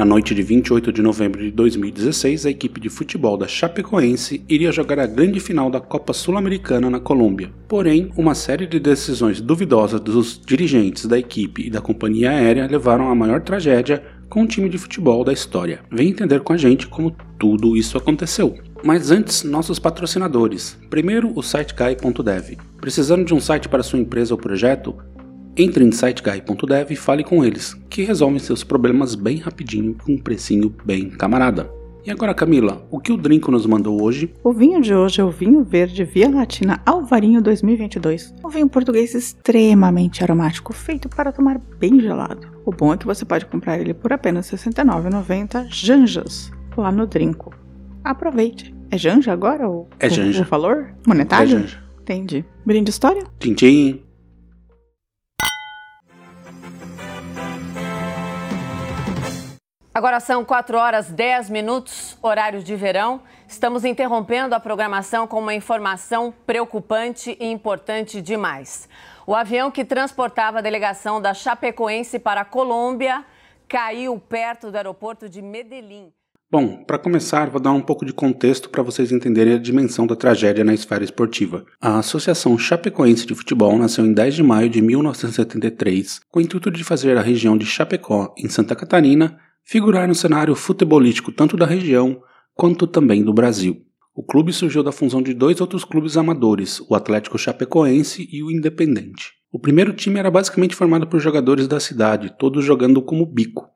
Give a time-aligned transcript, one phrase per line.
[0.00, 4.72] Na noite de 28 de novembro de 2016, a equipe de futebol da Chapecoense iria
[4.72, 7.50] jogar a grande final da Copa Sul-Americana na Colômbia.
[7.68, 13.10] Porém, uma série de decisões duvidosas dos dirigentes da equipe e da companhia aérea levaram
[13.10, 15.80] à maior tragédia com o time de futebol da história.
[15.92, 18.54] Vem entender com a gente como tudo isso aconteceu.
[18.82, 20.78] Mas antes, nossos patrocinadores.
[20.88, 22.56] Primeiro, o siteguy.dev.
[22.80, 24.94] Precisando de um site para sua empresa ou projeto?
[25.60, 30.16] Entre em siteguy.dev e fale com eles, que resolvem seus problemas bem rapidinho com um
[30.16, 31.70] precinho bem camarada.
[32.02, 34.32] E agora, Camila, o que o Drinco nos mandou hoje?
[34.42, 38.34] O vinho de hoje é o vinho verde Via Latina Alvarinho 2022.
[38.42, 42.48] Um vinho português extremamente aromático, feito para tomar bem gelado.
[42.64, 47.06] O bom é que você pode comprar ele por apenas R$ 69,90 janjas lá no
[47.06, 47.52] Drinco.
[48.02, 48.74] Aproveite.
[48.90, 49.68] É janja agora?
[49.68, 50.40] O, é janja.
[50.40, 51.44] O, o valor monetário?
[51.44, 51.82] É janja.
[52.00, 52.46] Entendi.
[52.64, 53.24] Brinde história?
[53.38, 54.00] Tchim,
[60.00, 63.20] Agora são 4 horas 10 minutos, horário de verão.
[63.46, 68.88] Estamos interrompendo a programação com uma informação preocupante e importante demais.
[69.26, 73.26] O avião que transportava a delegação da Chapecoense para a Colômbia
[73.68, 76.10] caiu perto do aeroporto de Medellín.
[76.50, 80.16] Bom, para começar, vou dar um pouco de contexto para vocês entenderem a dimensão da
[80.16, 81.66] tragédia na esfera esportiva.
[81.78, 86.70] A Associação Chapecoense de Futebol nasceu em 10 de maio de 1973, com o intuito
[86.70, 89.38] de fazer a região de Chapecó, em Santa Catarina,
[89.70, 92.20] figurar no cenário futebolístico tanto da região
[92.56, 93.86] quanto também do Brasil.
[94.12, 98.50] O clube surgiu da fusão de dois outros clubes amadores, o Atlético Chapecoense e o
[98.50, 99.30] Independente.
[99.52, 103.68] O primeiro time era basicamente formado por jogadores da cidade, todos jogando como bico.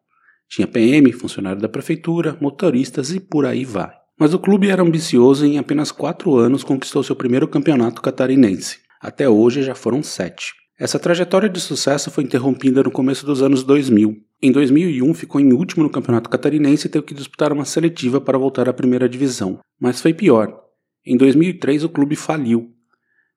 [0.48, 3.92] Tinha PM, funcionário da prefeitura, motoristas e por aí vai.
[4.18, 8.78] Mas o clube era ambicioso e em apenas quatro anos conquistou seu primeiro campeonato catarinense.
[9.00, 10.54] Até hoje já foram sete.
[10.76, 14.16] Essa trajetória de sucesso foi interrompida no começo dos anos 2000.
[14.44, 18.36] Em 2001 ficou em último no Campeonato Catarinense e teve que disputar uma seletiva para
[18.36, 19.58] voltar à primeira divisão.
[19.80, 20.54] Mas foi pior.
[21.02, 22.70] Em 2003 o clube faliu.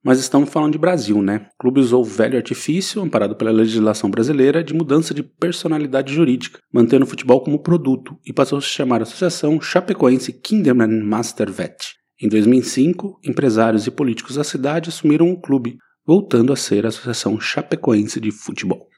[0.03, 1.47] Mas estamos falando de Brasil, né?
[1.53, 6.59] O clube usou o velho artifício, amparado pela legislação brasileira, de mudança de personalidade jurídica,
[6.73, 11.95] mantendo o futebol como produto, e passou a se chamar Associação Chapecoense Kinderman Master Vet.
[12.21, 17.39] Em 2005, empresários e políticos da cidade assumiram o clube, voltando a ser a Associação
[17.39, 18.89] Chapecoense de Futebol.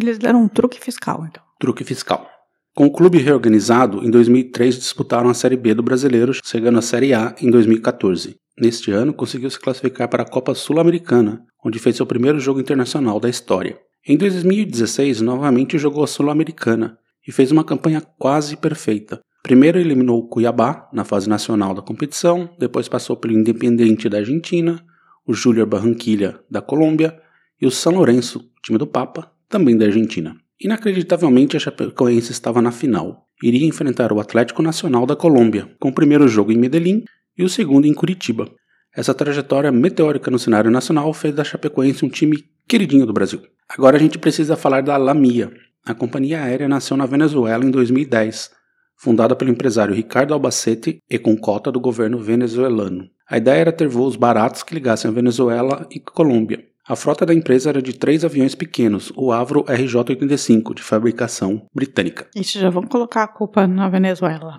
[0.00, 1.51] Eles deram um truque fiscal, então.
[1.62, 2.28] Truque fiscal.
[2.74, 7.14] Com o clube reorganizado, em 2003 disputaram a Série B do Brasileiro, chegando à Série
[7.14, 8.34] A em 2014.
[8.58, 13.20] Neste ano, conseguiu se classificar para a Copa Sul-Americana, onde fez seu primeiro jogo internacional
[13.20, 13.78] da história.
[14.04, 19.20] Em 2016, novamente jogou a Sul-Americana e fez uma campanha quase perfeita.
[19.40, 24.84] Primeiro eliminou o Cuiabá na fase nacional da competição, depois passou pelo Independiente da Argentina,
[25.24, 27.16] o Júnior Barranquilha, da Colômbia,
[27.60, 30.41] e o São Lourenço, time do Papa, também da Argentina.
[30.64, 33.26] Inacreditavelmente, a Chapecoense estava na final.
[33.42, 37.02] Iria enfrentar o Atlético Nacional da Colômbia, com o primeiro jogo em Medellín
[37.36, 38.48] e o segundo em Curitiba.
[38.94, 43.42] Essa trajetória meteórica no cenário nacional fez da Chapecoense um time queridinho do Brasil.
[43.68, 45.52] Agora a gente precisa falar da Lamia.
[45.84, 48.52] A companhia aérea nasceu na Venezuela em 2010,
[48.96, 53.08] fundada pelo empresário Ricardo Albacete e com cota do governo venezuelano.
[53.28, 56.71] A ideia era ter voos baratos que ligassem a Venezuela e Colômbia.
[56.84, 62.26] A frota da empresa era de três aviões pequenos, o Avro RJ-85, de fabricação britânica.
[62.34, 64.56] Isso já vamos colocar a culpa na Venezuela.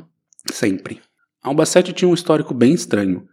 [0.50, 1.02] Sempre.
[1.44, 3.28] A Albacete tinha um histórico bem estranho.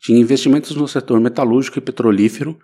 [0.00, 2.58] Tinha investimentos no setor metalúrgico e petrolífero,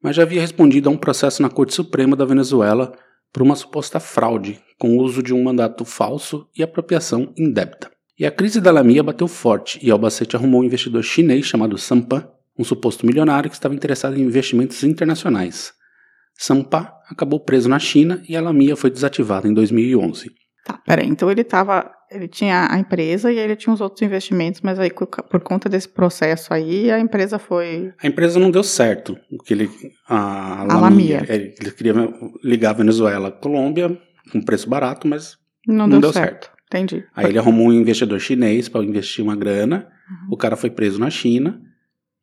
[0.00, 2.92] mas já havia respondido a um processo na Corte Suprema da Venezuela
[3.32, 7.90] por uma suposta fraude, com o uso de um mandato falso e apropriação indébita.
[8.16, 12.28] E a crise da Lamia bateu forte e Albacete arrumou um investidor chinês chamado Sampan,
[12.58, 15.72] um suposto milionário que estava interessado em investimentos internacionais.
[16.36, 20.30] Sampa acabou preso na China e a Lamia foi desativada em 2011.
[20.64, 24.62] Tá, peraí, então ele tava, ele tinha a empresa e ele tinha os outros investimentos,
[24.62, 27.92] mas aí por conta desse processo aí, a empresa foi...
[28.02, 29.70] A empresa não deu certo, porque ele,
[30.08, 31.26] a, a Lamia, Lamia.
[31.28, 31.92] ele queria
[32.42, 34.00] ligar a Venezuela Colômbia
[34.32, 35.36] com preço barato, mas
[35.66, 36.46] não, não deu, deu certo.
[36.46, 36.54] certo.
[36.66, 37.04] Entendi.
[37.14, 39.86] Aí ele arrumou um investidor chinês para investir uma grana.
[40.10, 40.28] Uhum.
[40.32, 41.60] O cara foi preso na China.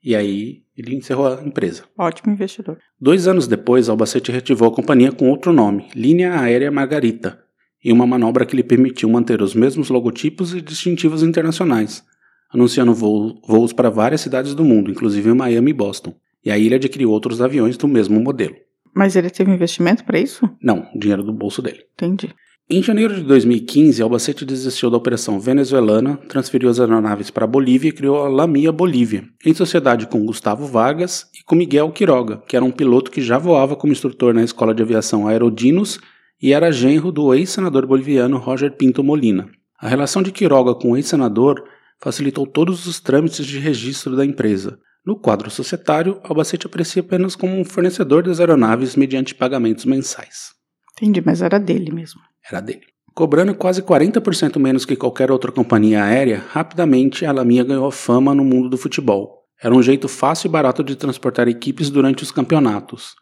[0.03, 1.83] E aí ele encerrou a empresa.
[1.97, 2.77] Ótimo investidor.
[2.99, 7.39] Dois anos depois, Albacete reativou a companhia com outro nome, Linha Aérea Margarita,
[7.83, 12.03] em uma manobra que lhe permitiu manter os mesmos logotipos e distintivos internacionais,
[12.51, 16.15] anunciando voo, voos para várias cidades do mundo, inclusive Miami e Boston.
[16.43, 18.55] E aí ele adquiriu outros aviões do mesmo modelo.
[18.95, 20.49] Mas ele teve investimento para isso?
[20.61, 21.85] Não, dinheiro do bolso dele.
[21.93, 22.33] Entendi.
[22.73, 27.91] Em janeiro de 2015, Albacete desistiu da operação venezuelana, transferiu as aeronaves para Bolívia e
[27.91, 32.63] criou a Lamia Bolívia, em sociedade com Gustavo Vargas e com Miguel Quiroga, que era
[32.63, 35.99] um piloto que já voava como instrutor na Escola de Aviação Aerodinos
[36.41, 39.49] e era genro do ex-senador boliviano Roger Pinto Molina.
[39.77, 41.61] A relação de Quiroga com o ex-senador
[41.99, 44.79] facilitou todos os trâmites de registro da empresa.
[45.05, 50.53] No quadro societário, Albacete aparecia apenas como um fornecedor das aeronaves mediante pagamentos mensais.
[50.95, 52.30] Entendi, mas era dele mesmo.
[52.49, 52.81] Era dele.
[53.13, 58.43] Cobrando quase 40% menos que qualquer outra companhia aérea, rapidamente a Lamia ganhou fama no
[58.43, 59.41] mundo do futebol.
[59.61, 63.13] Era um jeito fácil e barato de transportar equipes durante os campeonatos.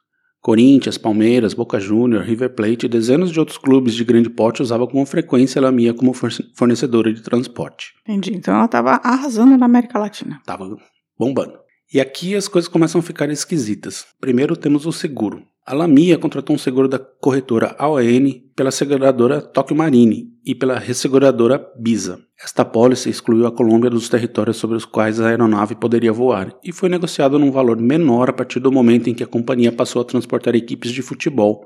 [0.41, 4.87] Corinthians, Palmeiras, Boca Juniors, River Plate e dezenas de outros clubes de grande porte usavam
[4.87, 7.93] com frequência a Lamia como fornecedora de transporte.
[8.07, 8.37] Entendi.
[8.37, 10.39] Então ela estava arrasando na América Latina.
[10.45, 10.77] Tava
[11.17, 11.59] bombando.
[11.93, 14.05] E aqui as coisas começam a ficar esquisitas.
[14.21, 15.43] Primeiro temos o seguro.
[15.69, 21.63] A Lamia contratou um seguro da corretora AON pela seguradora Tokyo Marine e pela resseguradora
[21.77, 22.19] Bisa.
[22.43, 26.73] Esta pólice excluiu a Colômbia dos territórios sobre os quais a aeronave poderia voar e
[26.73, 30.05] foi negociado num valor menor a partir do momento em que a companhia passou a
[30.05, 31.63] transportar equipes de futebol,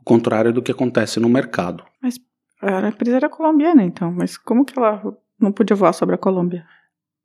[0.00, 1.82] o contrário do que acontece no mercado.
[2.00, 2.20] Mas
[2.62, 5.02] a empresa era colombiana então, mas como que ela
[5.40, 6.64] não podia voar sobre a Colômbia?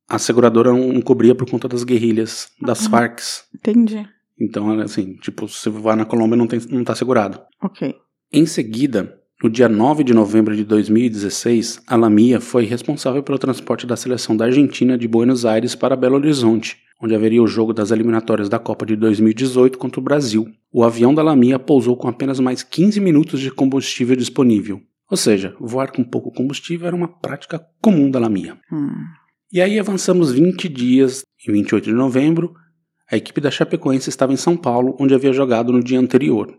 [0.10, 2.89] A seguradora não cobria por conta das guerrilhas, das Ah.
[2.89, 3.19] Farc.
[3.54, 4.10] Entendi.
[4.39, 7.39] Então, assim, tipo, se você voar na Colômbia não, tem, não tá segurado.
[7.61, 7.95] Ok.
[8.31, 13.85] Em seguida, no dia 9 de novembro de 2016, a Lamia foi responsável pelo transporte
[13.85, 17.91] da seleção da Argentina de Buenos Aires para Belo Horizonte, onde haveria o jogo das
[17.91, 20.47] eliminatórias da Copa de 2018 contra o Brasil.
[20.71, 24.81] O avião da Lamia pousou com apenas mais 15 minutos de combustível disponível.
[25.09, 28.57] Ou seja, voar com pouco combustível era uma prática comum da Lamia.
[28.71, 28.89] Hum.
[29.51, 32.53] E aí avançamos 20 dias, em 28 de novembro,
[33.12, 36.57] a equipe da Chapecoense estava em São Paulo, onde havia jogado no dia anterior.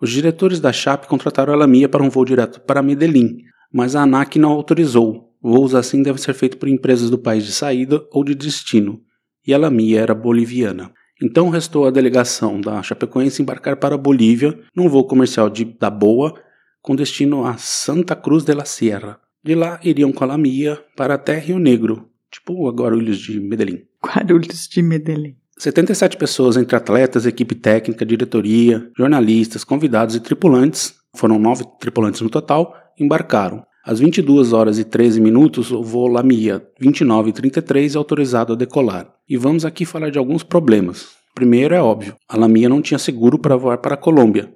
[0.00, 3.38] Os diretores da Chape contrataram a Lamia para um voo direto para Medellín,
[3.72, 5.32] mas a ANAC não autorizou.
[5.40, 9.00] Voos assim devem ser feitos por empresas do país de saída ou de destino,
[9.46, 10.92] e a Lamia era boliviana.
[11.22, 15.88] Então restou a delegação da Chapecoense embarcar para a Bolívia num voo comercial de, da
[15.88, 16.34] Boa,
[16.80, 19.20] com destino a Santa Cruz de la Sierra.
[19.42, 23.84] De lá iriam com a Lamia para até Rio Negro, tipo a Guarulhos de Medellín.
[24.04, 25.41] Guarulhos de Medellín.
[25.58, 32.30] 77 pessoas, entre atletas, equipe técnica, diretoria, jornalistas, convidados e tripulantes, foram nove tripulantes no
[32.30, 33.64] total, embarcaram.
[33.84, 38.56] Às 22 horas e 13 minutos, o voo Lamia 29 e 33 é autorizado a
[38.56, 39.12] decolar.
[39.28, 41.08] E vamos aqui falar de alguns problemas.
[41.34, 44.52] Primeiro é óbvio, a Lamia não tinha seguro para voar para a Colômbia,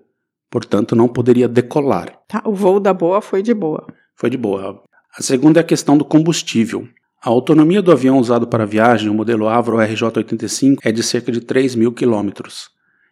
[0.50, 2.20] portanto não poderia decolar.
[2.28, 3.87] Tá, o voo da boa foi de boa.
[4.14, 4.82] Foi de boa.
[5.19, 6.87] A segunda é a questão do combustível.
[7.26, 11.32] A autonomia do avião usado para a viagem, o modelo Avro RJ-85, é de cerca
[11.32, 12.69] de 3 mil quilômetros,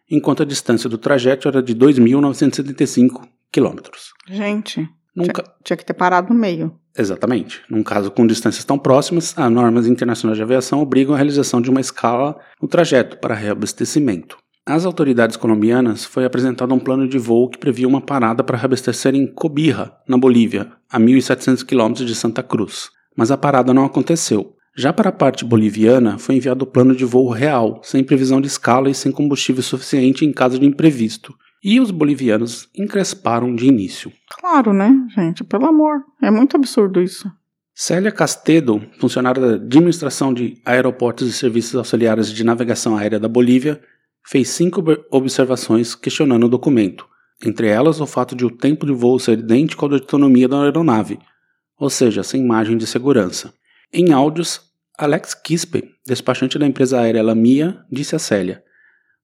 [0.09, 4.13] enquanto a distância do trajeto era de 2.975 quilômetros.
[4.29, 5.43] Gente, Nunca...
[5.65, 6.73] tinha que ter parado no meio.
[6.97, 7.61] Exatamente.
[7.69, 11.69] Num caso com distâncias tão próximas, as normas internacionais de aviação obrigam a realização de
[11.69, 14.37] uma escala no trajeto para reabastecimento.
[14.65, 19.13] Às autoridades colombianas foi apresentado um plano de voo que previa uma parada para reabastecer
[19.13, 22.94] em Cobija, na Bolívia, a 1.700 quilômetros de Santa Cruz.
[23.15, 24.55] Mas a parada não aconteceu.
[24.77, 28.47] Já para a parte boliviana, foi enviado o plano de voo real, sem previsão de
[28.47, 31.33] escala e sem combustível suficiente em caso de imprevisto.
[31.63, 34.11] E os bolivianos encresparam de início.
[34.39, 35.43] Claro, né, gente?
[35.45, 36.01] Pelo amor.
[36.21, 37.31] É muito absurdo isso.
[37.73, 43.81] Célia Castedo, funcionária da Administração de Aeroportos e Serviços Auxiliares de Navegação Aérea da Bolívia,
[44.25, 47.07] fez cinco observações questionando o documento.
[47.45, 50.63] Entre elas, o fato de o tempo de voo ser idêntico ao da autonomia da
[50.63, 51.19] aeronave,
[51.77, 53.53] ou seja, sem margem de segurança.
[53.91, 54.61] Em áudios,
[54.97, 58.63] Alex Quispe, despachante da empresa aérea Lamia, disse a Célia: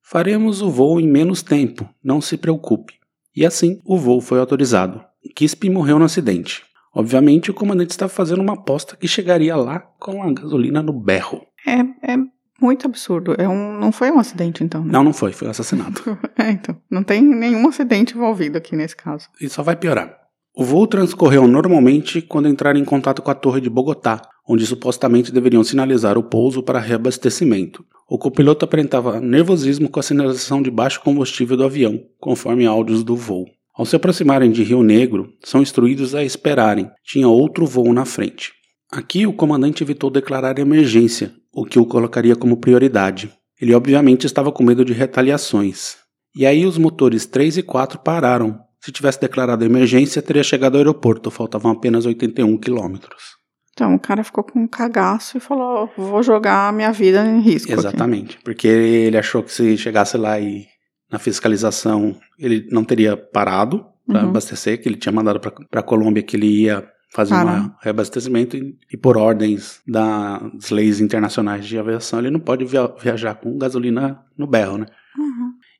[0.02, 2.96] Faremos o voo em menos tempo, não se preocupe.
[3.36, 5.02] E assim, o voo foi autorizado.
[5.36, 6.64] Quispe morreu no acidente.
[6.94, 11.46] Obviamente, o comandante estava fazendo uma aposta que chegaria lá com a gasolina no berro.
[11.66, 12.18] É, é
[12.62, 13.34] muito absurdo.
[13.38, 14.92] É um, não foi um acidente, então, né?
[14.92, 16.18] Não, não foi, foi um assassinato.
[16.38, 16.76] É, então.
[16.90, 19.30] Não tem nenhum acidente envolvido aqui nesse caso.
[19.40, 20.21] E só vai piorar.
[20.62, 25.32] O voo transcorreu normalmente quando entraram em contato com a torre de Bogotá, onde supostamente
[25.32, 27.84] deveriam sinalizar o pouso para reabastecimento.
[28.08, 33.16] O copiloto aparentava nervosismo com a sinalização de baixo combustível do avião, conforme áudios do
[33.16, 33.48] voo.
[33.76, 38.54] Ao se aproximarem de Rio Negro, são instruídos a esperarem, tinha outro voo na frente.
[38.92, 43.32] Aqui o comandante evitou declarar emergência, o que o colocaria como prioridade.
[43.60, 45.98] Ele obviamente estava com medo de retaliações.
[46.36, 50.80] E aí os motores 3 e 4 pararam, se tivesse declarado emergência, teria chegado ao
[50.80, 53.40] aeroporto, faltavam apenas 81 quilômetros.
[53.74, 57.40] Então o cara ficou com um cagaço e falou: vou jogar a minha vida em
[57.40, 57.72] risco.
[57.72, 58.44] Exatamente, aqui.
[58.44, 60.66] porque ele achou que se chegasse lá e
[61.12, 64.30] na fiscalização ele não teria parado para uhum.
[64.30, 68.78] abastecer, que ele tinha mandado para a Colômbia que ele ia fazer um reabastecimento e,
[68.92, 74.20] e, por ordens das leis internacionais de aviação ele não pode via viajar com gasolina
[74.38, 74.86] no berro, né?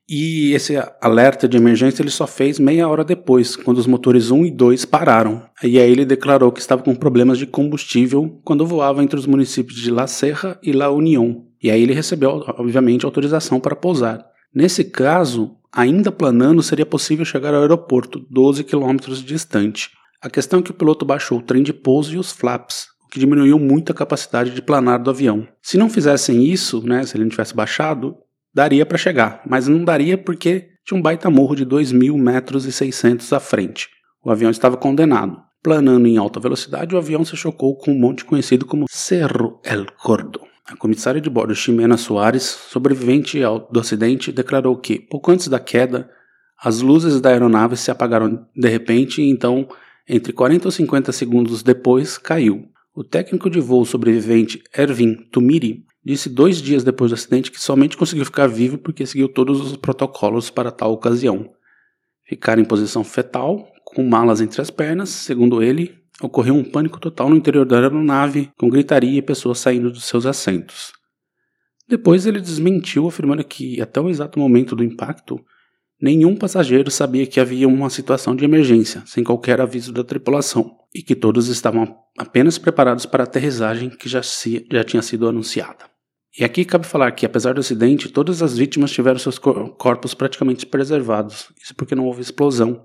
[0.08, 4.46] E esse alerta de emergência ele só fez meia hora depois, quando os motores 1
[4.46, 5.42] e 2 pararam.
[5.62, 9.80] E aí ele declarou que estava com problemas de combustível quando voava entre os municípios
[9.80, 11.44] de La Serra e La Unión.
[11.62, 14.26] E aí ele recebeu, obviamente, autorização para pousar.
[14.54, 19.90] Nesse caso, ainda planando, seria possível chegar ao aeroporto, 12 quilômetros distante.
[20.20, 23.08] A questão é que o piloto baixou o trem de pouso e os flaps, o
[23.08, 25.48] que diminuiu muito a capacidade de planar do avião.
[25.62, 28.16] Se não fizessem isso, né, se ele não tivesse baixado,
[28.54, 33.32] daria para chegar, mas não daria porque tinha um baita morro de 2.000 metros 600
[33.32, 33.88] à frente.
[34.22, 35.40] O avião estava condenado.
[35.62, 39.86] Planando em alta velocidade, o avião se chocou com um monte conhecido como Cerro El
[40.02, 40.40] Cordo.
[40.66, 43.38] A comissária de bordo Ximena Soares, sobrevivente
[43.70, 46.10] do acidente, declarou que, pouco antes da queda,
[46.60, 49.68] as luzes da aeronave se apagaram de repente e então,
[50.08, 52.68] entre 40 ou 50 segundos depois, caiu.
[52.94, 57.96] O técnico de voo sobrevivente Ervin Tumiri disse dois dias depois do acidente que somente
[57.96, 61.50] conseguiu ficar vivo porque seguiu todos os protocolos para tal ocasião.
[62.24, 67.28] Ficar em posição fetal, com malas entre as pernas, segundo ele, ocorreu um pânico total
[67.28, 70.92] no interior da aeronave, com gritaria e pessoas saindo dos seus assentos.
[71.88, 75.44] Depois ele desmentiu, afirmando que, até o exato momento do impacto,
[76.00, 81.02] nenhum passageiro sabia que havia uma situação de emergência, sem qualquer aviso da tripulação, e
[81.02, 85.91] que todos estavam apenas preparados para a aterrissagem que já, se, já tinha sido anunciada.
[86.38, 90.64] E aqui cabe falar que, apesar do acidente, todas as vítimas tiveram seus corpos praticamente
[90.64, 91.52] preservados.
[91.62, 92.80] Isso porque não houve explosão, o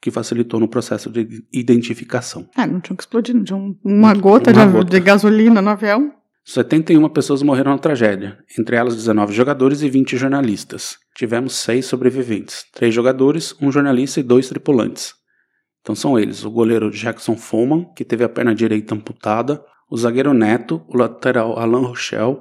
[0.00, 2.48] que facilitou no processo de identificação.
[2.54, 4.90] Ah, não tinha que explodir, não tinha uma gota, uma de, gota.
[4.90, 6.14] de gasolina no avião.
[6.44, 10.96] 71 pessoas morreram na tragédia, entre elas 19 jogadores e 20 jornalistas.
[11.14, 15.14] Tivemos seis sobreviventes: três jogadores, um jornalista e dois tripulantes.
[15.82, 20.32] Então são eles: o goleiro Jackson Foman, que teve a perna direita amputada, o zagueiro
[20.32, 22.38] Neto, o lateral Alan Rochelle,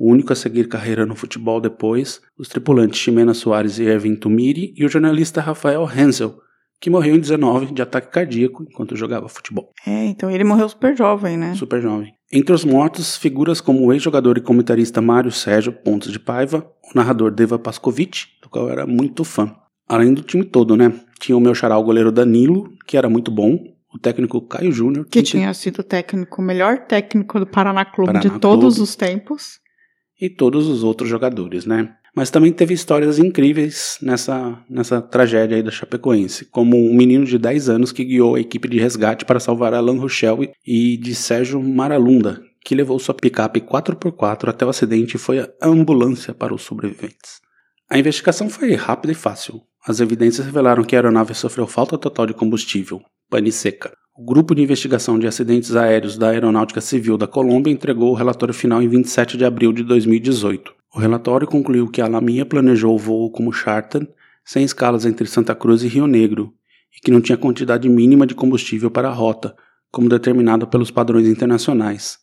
[0.00, 4.72] o único a seguir carreira no futebol depois, os tripulantes Ximena Soares e Erwin Tumiri
[4.74, 6.38] e o jornalista Rafael Hensel,
[6.80, 9.70] que morreu em 19 de ataque cardíaco enquanto jogava futebol.
[9.86, 11.54] É, então ele morreu super jovem, né?
[11.54, 12.14] Super jovem.
[12.32, 16.96] Entre os mortos, figuras como o ex-jogador e comentarista Mário Sérgio Pontes de Paiva, o
[16.96, 19.54] narrador Deva Pascovitch, do qual eu era muito fã.
[19.86, 20.94] Além do time todo, né?
[21.18, 23.58] Tinha o meu xará, o goleiro Danilo, que era muito bom,
[23.92, 25.04] o técnico Caio Júnior.
[25.04, 28.88] Que, que tinha sido técnico, o melhor técnico do Paraná Clube Paraná de todos Clube.
[28.88, 29.60] os tempos
[30.20, 31.94] e todos os outros jogadores, né?
[32.14, 37.38] Mas também teve histórias incríveis nessa, nessa tragédia aí da Chapecoense, como um menino de
[37.38, 41.62] 10 anos que guiou a equipe de resgate para salvar Alan Rochelle e de Sérgio
[41.62, 46.62] Maralunda, que levou sua picape 4x4 até o acidente e foi a ambulância para os
[46.62, 47.40] sobreviventes.
[47.88, 49.62] A investigação foi rápida e fácil.
[49.86, 53.00] As evidências revelaram que a aeronave sofreu falta total de combustível,
[53.30, 58.10] pane seca, o Grupo de Investigação de Acidentes Aéreos da Aeronáutica Civil da Colômbia entregou
[58.10, 60.74] o relatório final em 27 de abril de 2018.
[60.94, 64.06] O relatório concluiu que a Lamia planejou o voo como charter,
[64.44, 66.52] sem escalas entre Santa Cruz e Rio Negro,
[66.94, 69.56] e que não tinha quantidade mínima de combustível para a rota,
[69.90, 72.18] como determinado pelos padrões internacionais.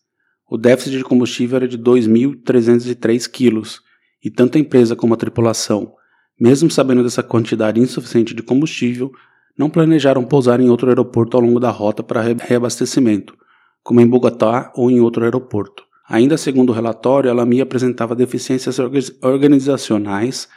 [0.47, 3.81] O déficit de combustível era de 2.303 quilos,
[4.23, 5.93] e tanto a empresa como a tripulação,
[6.39, 9.11] mesmo sabendo dessa quantidade insuficiente de combustível,
[9.57, 13.35] não planejaram pousar em outro aeroporto ao longo da rota para reabastecimento,
[13.83, 15.83] como em Bogotá ou em outro aeroporto.
[16.07, 18.77] Ainda segundo o relatório, a LAMI apresentava deficiências
[19.21, 20.47] organizacionais,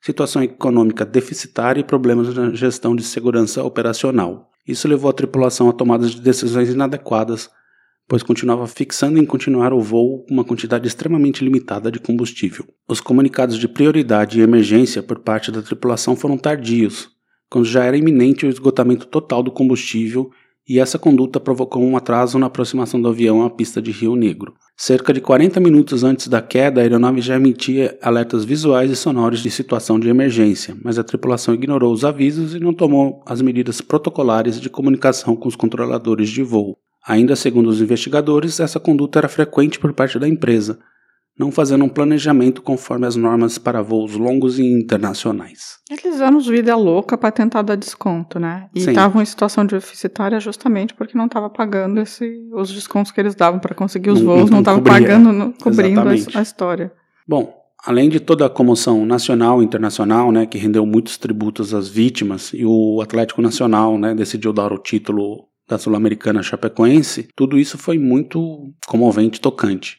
[0.00, 4.50] situação econômica deficitária e problemas na gestão de segurança operacional.
[4.66, 7.50] Isso levou a tripulação a tomadas de decisões inadequadas,
[8.06, 12.64] pois continuava fixando em continuar o voo uma quantidade extremamente limitada de combustível.
[12.88, 17.08] Os comunicados de prioridade e emergência por parte da tripulação foram tardios,
[17.50, 20.30] quando já era iminente o esgotamento total do combustível
[20.68, 24.54] e essa conduta provocou um atraso na aproximação do avião à pista de Rio Negro.
[24.76, 29.42] Cerca de 40 minutos antes da queda, a aeronave já emitia alertas visuais e sonoros
[29.42, 33.80] de situação de emergência, mas a tripulação ignorou os avisos e não tomou as medidas
[33.80, 36.78] protocolares de comunicação com os controladores de voo.
[37.04, 40.78] Ainda segundo os investigadores, essa conduta era frequente por parte da empresa,
[41.40, 45.78] não fazendo um planejamento conforme as normas para voos longos e internacionais.
[45.90, 48.68] Eles eram vida louca para tentar dar desconto, né?
[48.74, 53.34] E estavam em situação deficitária justamente porque não estava pagando esse, os descontos que eles
[53.34, 56.92] davam para conseguir os voos, não estava pagando, cobrindo a, a, história.
[57.26, 61.88] Bom, Além de toda a comoção nacional e internacional, né, que rendeu muitos tributos às
[61.88, 67.78] vítimas, e o Atlético Nacional né, decidiu dar o título da Sul-Americana Chapecoense, tudo isso
[67.78, 69.96] foi muito comovente e tocante.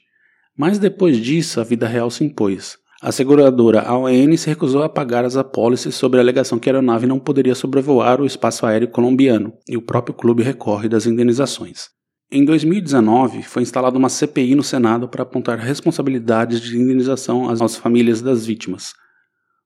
[0.58, 2.78] Mas depois disso, a vida real se impôs.
[3.02, 7.08] A seguradora AON se recusou a pagar as apólices sobre a alegação que a aeronave
[7.08, 11.90] não poderia sobrevoar o espaço aéreo colombiano, e o próprio clube recorre das indenizações.
[12.32, 18.22] Em 2019, foi instalada uma CPI no Senado para apontar responsabilidades de indenização às famílias
[18.22, 18.94] das vítimas.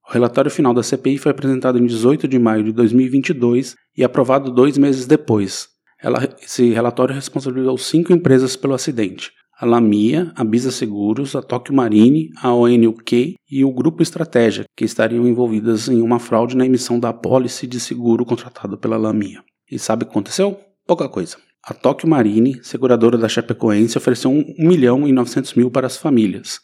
[0.08, 4.50] O relatório final da CPI foi apresentado em 18 de maio de 2022 e aprovado
[4.50, 5.68] dois meses depois.
[6.02, 11.74] Ela, esse relatório responsabilizou cinco empresas pelo acidente: a Lamia, a Bisa Seguros, a Tokyo
[11.74, 17.00] Marine, a ONUK e o Grupo Estratégia, que estariam envolvidas em uma fraude na emissão
[17.00, 19.42] da apólice de seguro contratado pela Lamia.
[19.72, 20.60] E sabe o que aconteceu?
[20.86, 21.38] Pouca coisa.
[21.64, 26.60] A Tokyo Marine, seguradora da Chapecoense, ofereceu 1 milhão e 900 mil para as famílias.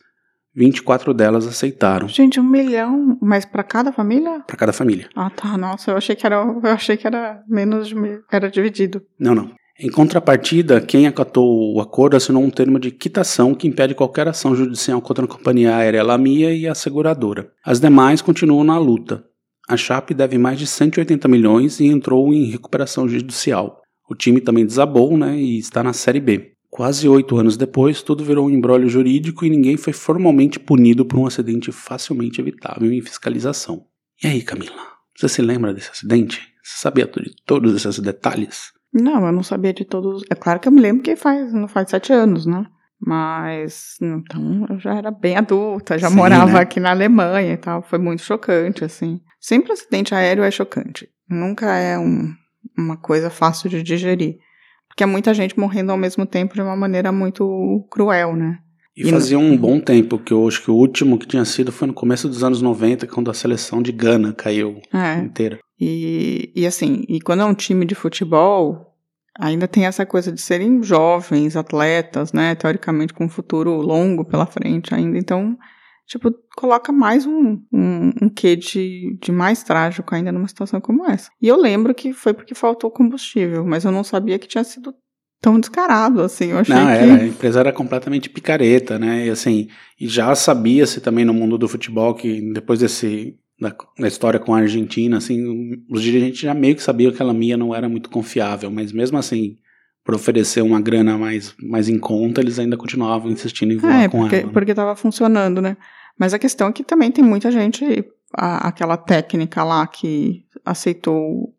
[0.54, 2.08] 24 delas aceitaram.
[2.08, 4.42] Gente, um milhão, mas para cada família?
[4.46, 5.10] Para cada família.
[5.16, 5.58] Ah, tá.
[5.58, 7.94] Nossa, eu achei que era, eu achei que era menos
[8.32, 9.02] era dividido.
[9.18, 9.52] Não, não.
[9.84, 14.56] Em contrapartida, quem acatou o acordo assinou um termo de quitação que impede qualquer ação
[14.56, 17.52] judicial contra a companhia aérea Lamia e a seguradora.
[17.66, 19.26] As demais continuam na luta.
[19.68, 23.82] A Chape deve mais de 180 milhões e entrou em recuperação judicial.
[24.08, 26.52] O time também desabou né, e está na Série B.
[26.70, 31.18] Quase oito anos depois, tudo virou um embrólio jurídico e ninguém foi formalmente punido por
[31.18, 33.88] um acidente facilmente evitável em fiscalização.
[34.24, 34.92] E aí, Camila?
[35.18, 36.40] Você se lembra desse acidente?
[36.62, 38.80] Você sabia de todos esses detalhes?
[38.94, 40.24] Não, eu não sabia de todos.
[40.30, 42.66] É claro que eu me lembro que faz, não faz sete anos, né?
[43.04, 46.60] Mas, então, eu já era bem adulta, já Sim, morava né?
[46.60, 47.82] aqui na Alemanha e tal.
[47.82, 49.20] Foi muito chocante, assim.
[49.40, 51.10] Sempre acidente aéreo é chocante.
[51.28, 52.32] Nunca é um,
[52.78, 54.38] uma coisa fácil de digerir.
[54.88, 58.60] Porque é muita gente morrendo ao mesmo tempo de uma maneira muito cruel, né?
[58.96, 61.72] E, e fazia um bom tempo, que eu acho que o último que tinha sido
[61.72, 65.20] foi no começo dos anos 90, quando a seleção de Gana caiu é.
[65.20, 65.60] inteira.
[65.80, 68.92] E, e assim, e quando é um time de futebol,
[69.40, 72.54] ainda tem essa coisa de serem jovens, atletas, né?
[72.56, 75.18] Teoricamente com um futuro longo pela frente ainda.
[75.18, 75.58] Então,
[76.06, 81.10] tipo, coloca mais um, um, um quê de, de mais trágico ainda numa situação como
[81.10, 81.32] essa.
[81.42, 84.94] E eu lembro que foi porque faltou combustível, mas eu não sabia que tinha sido
[85.42, 86.92] tão descarado, assim, eu achei não, que...
[86.92, 89.68] Era, a empresa era completamente picareta, né, e assim,
[90.00, 94.54] e já sabia-se também no mundo do futebol que depois desse, da, da, história com
[94.54, 98.10] a Argentina, assim, os dirigentes já meio que sabiam que a Lamia não era muito
[98.10, 99.56] confiável, mas mesmo assim,
[100.06, 104.08] por oferecer uma grana mais, mais em conta, eles ainda continuavam insistindo em voar é,
[104.08, 104.46] com porque, ela.
[104.46, 104.54] Né?
[104.54, 105.76] porque tava funcionando, né,
[106.20, 111.52] mas a questão é que também tem muita gente, a, aquela técnica lá que aceitou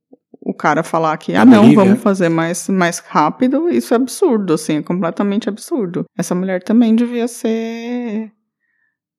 [0.63, 4.83] cara falar que, ah, não, vamos fazer mais, mais rápido, isso é absurdo, assim, é
[4.83, 6.05] completamente absurdo.
[6.17, 8.31] Essa mulher também devia ser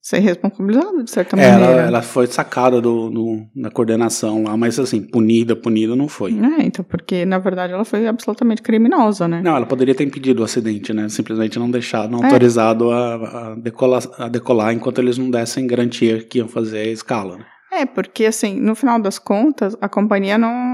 [0.02, 1.72] ser responsabilizada de certa é, maneira.
[1.74, 6.32] Ela, ela foi sacada do, do, da coordenação lá, mas assim, punida, punida não foi.
[6.32, 9.42] É, então, porque na verdade ela foi absolutamente criminosa, né?
[9.42, 11.08] Não, ela poderia ter impedido o acidente, né?
[11.08, 12.26] Simplesmente não deixar, não é.
[12.26, 13.16] autorizado a,
[13.52, 17.38] a, decolar, a decolar enquanto eles não dessem garantia que iam fazer a escala.
[17.38, 17.46] Né?
[17.74, 20.73] É, porque assim, no final das contas, a companhia não.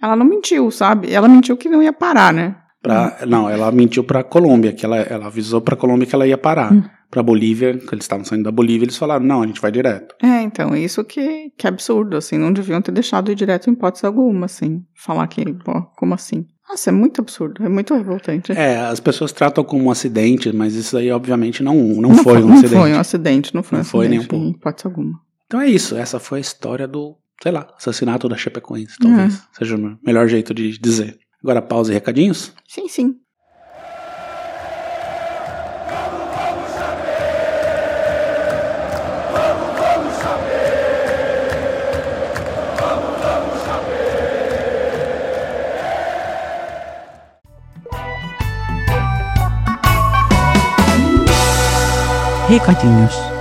[0.00, 1.12] Ela não mentiu, sabe?
[1.12, 2.56] Ela mentiu que não ia parar, né?
[2.82, 6.38] Pra, não, ela mentiu para Colômbia, que ela, ela avisou para Colômbia que ela ia
[6.38, 6.72] parar.
[6.72, 9.70] Hum para Bolívia, que eles estavam saindo da Bolívia, eles falaram: não, a gente vai
[9.70, 10.14] direto.
[10.22, 13.72] É, então, isso que, que é absurdo, assim, não deviam ter deixado ir direto em
[13.72, 14.84] hipótese alguma, assim.
[14.94, 16.46] Falar que, pô, como assim?
[16.68, 18.50] Nossa, é muito absurdo, é muito revoltante.
[18.52, 22.42] É, as pessoas tratam como um acidente, mas isso aí, obviamente, não, não, não foi,
[22.42, 22.74] um não acidente.
[22.74, 24.58] Não foi um acidente, não foi não um foi acidente, nem um pouco.
[24.58, 25.20] hipótese alguma.
[25.46, 29.58] Então é isso, essa foi a história do, sei lá, assassinato da Chapecoense, talvez é.
[29.58, 31.18] seja o melhor jeito de dizer.
[31.42, 32.52] Agora pausa e recadinhos?
[32.66, 33.16] Sim, sim.
[52.48, 53.35] Recadinhos.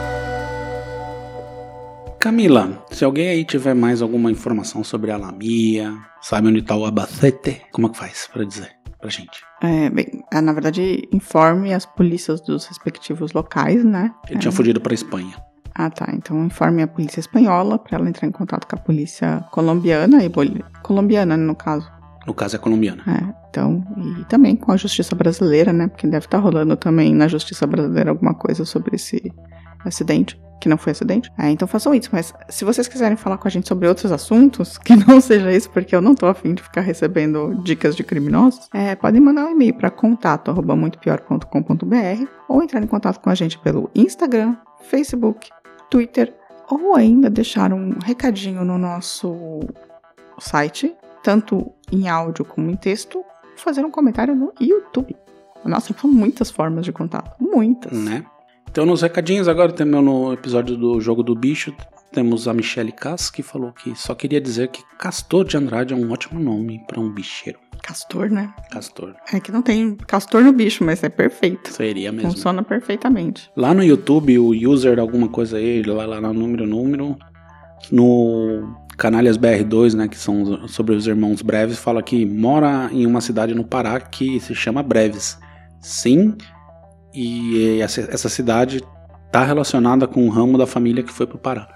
[2.25, 6.83] Camila, se alguém aí tiver mais alguma informação sobre a Lamia, sabe onde está o
[6.83, 9.43] Abacete, como é que faz para dizer pra gente?
[9.61, 14.11] É, bem, é, na verdade, informe as polícias dos respectivos locais, né?
[14.27, 14.39] Ele é.
[14.39, 15.35] tinha fugido para Espanha.
[15.75, 16.07] Ah, tá.
[16.15, 20.27] Então informe a polícia espanhola para ela entrar em contato com a polícia colombiana e
[20.27, 20.45] bol...
[20.81, 21.87] colombiana, no caso,
[22.25, 23.03] no caso é colombiana.
[23.07, 23.85] É, então,
[24.19, 25.87] e também com a justiça brasileira, né?
[25.87, 29.31] Porque deve estar tá rolando também na justiça brasileira alguma coisa sobre esse
[29.89, 31.31] acidente, que não foi acidente.
[31.37, 32.09] É, então façam isso.
[32.11, 35.69] Mas se vocês quiserem falar com a gente sobre outros assuntos, que não seja isso,
[35.69, 39.51] porque eu não tô afim de ficar recebendo dicas de criminosos, é, podem mandar um
[39.51, 44.55] e-mail para contato@muitopior.com.br ou entrar em contato com a gente pelo Instagram,
[44.89, 45.49] Facebook,
[45.89, 46.33] Twitter
[46.69, 49.59] ou ainda deixar um recadinho no nosso
[50.39, 50.93] site,
[51.23, 53.23] tanto em áudio como em texto,
[53.55, 55.15] fazer um comentário no YouTube.
[55.63, 57.31] Nossa, são muitas formas de contato.
[57.39, 57.91] Muitas.
[57.91, 58.25] Né?
[58.75, 61.73] Então, nos recadinhos, agora temos no episódio do Jogo do Bicho,
[62.11, 65.95] temos a Michelle Cass, que falou que só queria dizer que Castor de Andrade é
[65.95, 67.57] um ótimo nome para um bicheiro.
[67.81, 68.53] Castor, né?
[68.69, 69.15] Castor.
[69.31, 71.71] É que não tem castor no bicho, mas é perfeito.
[71.71, 72.31] Seria mesmo.
[72.31, 73.49] Funciona perfeitamente.
[73.55, 77.15] Lá no YouTube, o user alguma coisa aí, lá, lá no número, número,
[77.89, 83.21] no Canalhas BR2, né, que são sobre os irmãos Breves, fala que mora em uma
[83.21, 85.39] cidade no Pará que se chama Breves.
[85.79, 86.35] Sim,
[87.15, 88.83] e essa, essa cidade
[89.31, 91.67] tá relacionada com o ramo da família que foi pro Pará.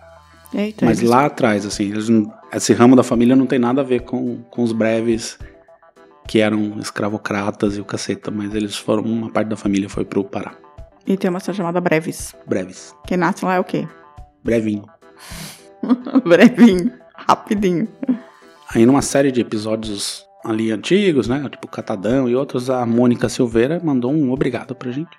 [0.54, 3.84] Eita, Mas eles- lá atrás, assim, não- esse ramo da família não tem nada a
[3.84, 5.38] ver com, com os breves
[6.28, 10.24] que eram escravocratas e o caceta, mas eles foram, uma parte da família foi pro
[10.24, 10.54] Pará.
[11.08, 12.36] E tem uma cidade chamada Breves.
[12.48, 12.94] Breves.
[13.08, 13.88] Quem nasce lá é o quê?
[14.44, 14.86] Brevinho.
[16.24, 16.92] Brevinho.
[17.16, 17.88] Rapidinho.
[18.74, 23.82] Aí numa série de episódios ali antigos, né, tipo Catadão e outros, a Mônica Silveira
[23.84, 25.10] mandou um obrigado pra gente.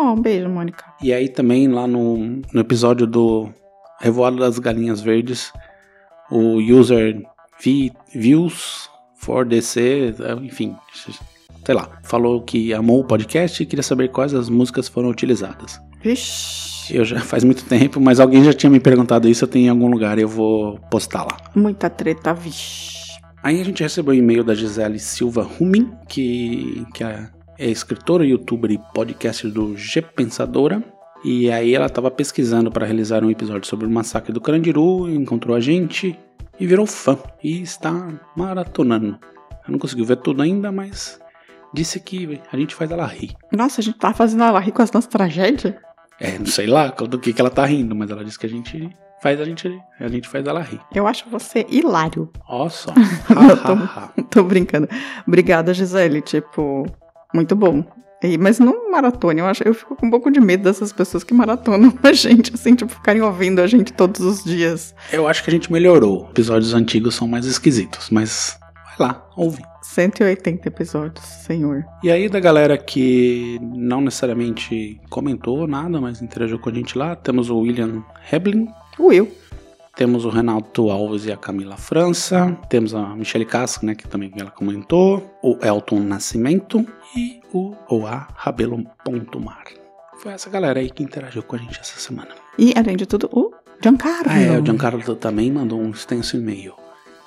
[0.00, 0.84] Oh, um beijo, Mônica.
[1.02, 2.16] E aí também lá no,
[2.52, 3.52] no episódio do
[3.98, 5.52] Revoada das Galinhas Verdes,
[6.30, 7.20] o user
[7.60, 10.76] v, Views for DC, enfim,
[11.64, 15.80] sei lá, falou que amou o podcast e queria saber quais as músicas foram utilizadas.
[16.00, 16.94] Vixe.
[16.94, 19.70] Eu já faz muito tempo, mas alguém já tinha me perguntado isso, eu tenho em
[19.70, 21.36] algum lugar, eu vou postar lá.
[21.56, 23.18] Muita treta, vixe.
[23.42, 28.24] Aí a gente recebeu um e-mail da Gisele Silva Rumin, que, que é, é escritora,
[28.24, 30.82] youtuber e podcaster do G Pensadora.
[31.24, 35.56] E aí ela estava pesquisando para realizar um episódio sobre o massacre do Carandiru, encontrou
[35.56, 36.16] a gente
[36.60, 37.18] e virou fã.
[37.42, 39.18] E está maratonando.
[39.66, 41.20] Eu não consegui ver tudo ainda, mas
[41.74, 43.34] disse que a gente faz ela rir.
[43.52, 45.74] Nossa, a gente tá fazendo ela rir com as nossas tragédias?
[46.20, 48.48] É, não sei lá do que, que ela tá rindo, mas ela disse que a
[48.48, 48.88] gente
[49.20, 49.80] faz a gente rir.
[49.98, 50.80] A gente faz ela rir.
[50.94, 52.30] Eu acho você hilário.
[52.48, 52.92] Ó só.
[54.14, 54.22] Tô-.
[54.30, 54.88] Tô brincando.
[55.26, 56.22] Obrigada, Gisele.
[56.22, 56.86] Tipo,
[57.34, 57.84] muito bom.
[58.22, 61.22] E- mas não maratone, eu acho, eu fico com um pouco de medo dessas pessoas
[61.22, 64.94] que maratonam a gente, assim, tipo, ficarem ouvindo a gente todos os dias.
[65.12, 66.26] Eu acho que a gente melhorou.
[66.30, 68.58] Episódios antigos são mais esquisitos, mas
[68.98, 69.62] vai lá, ouve.
[69.82, 71.84] 180 episódios, senhor.
[72.02, 77.16] E aí, da galera que não necessariamente comentou nada, mas interagiu com a gente lá,
[77.16, 79.30] temos o William Heblin, Will.
[79.98, 84.32] Temos o Renato Alves e a Camila França, temos a Michele Casco, né, que também
[84.38, 89.64] ela comentou, o Elton Nascimento e o Oa Rabelo Ponto Mar.
[90.18, 92.30] Foi essa galera aí que interagiu com a gente essa semana.
[92.56, 94.26] E, além de tudo, o Giancarlo.
[94.26, 96.74] Ah, é, o Giancarlo também mandou um extenso e-mail.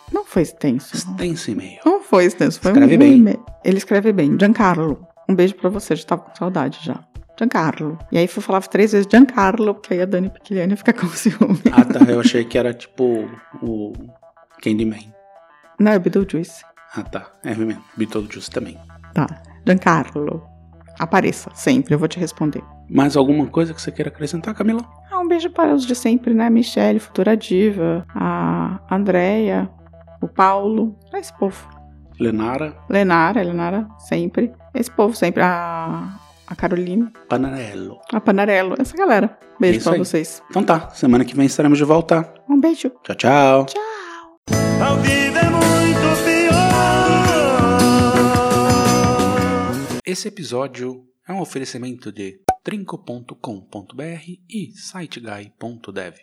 [0.10, 0.96] Não foi extenso.
[0.96, 1.80] Extenso e-mail.
[1.86, 3.18] Não foi extenso, foi Escreve um bem.
[3.18, 3.46] e-mail.
[3.66, 4.38] Ele escreve bem.
[4.40, 5.06] Giancarlo.
[5.28, 7.04] Um beijo pra você, já tava com saudade já.
[7.42, 7.98] Giancarlo.
[8.12, 11.60] E aí eu falava três vezes Giancarlo, porque aí a Dani Piquiliane fica com ciúme.
[11.74, 12.00] Ah, tá.
[12.12, 13.28] Eu achei que era tipo
[13.62, 13.94] o
[14.62, 15.12] Candyman.
[15.80, 16.64] Não, é Beetlejuice.
[16.96, 17.32] Ah, tá.
[17.44, 17.82] É mesmo.
[17.98, 18.78] Beetlejuice também.
[19.14, 19.26] Tá.
[19.66, 20.44] Giancarlo.
[21.00, 22.62] Apareça, sempre, eu vou te responder.
[22.88, 24.86] Mais alguma coisa que você queira acrescentar, Camila?
[25.10, 26.48] Ah, um beijo para os de sempre, né?
[26.50, 29.68] Michelle, Futura Diva, a Andrea,
[30.22, 31.68] o Paulo, esse povo.
[32.20, 34.54] Lenara Lenara, Lenara, sempre.
[34.76, 35.42] Esse povo sempre.
[35.42, 36.20] A,
[36.52, 38.02] a Carolina, Panarello.
[38.12, 39.40] a Panarello, essa galera.
[39.58, 40.00] Beijo Isso pra aí.
[40.00, 40.44] vocês.
[40.50, 40.90] Então tá.
[40.90, 42.30] Semana que vem estaremos de volta.
[42.50, 42.92] Um beijo.
[43.04, 43.66] Tchau, tchau.
[44.50, 46.52] A vida é muito pior.
[50.06, 56.16] Esse episódio é um oferecimento de trinco.com.br e siteguy.dev.